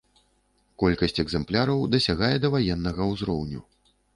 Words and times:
Колькасць 0.83 1.21
экзэмпляраў 1.25 1.85
дасягае 1.97 2.33
даваеннага 2.47 3.11
ўзроўню. 3.13 3.61